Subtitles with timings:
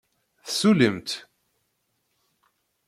[0.45, 1.09] Tessullimt?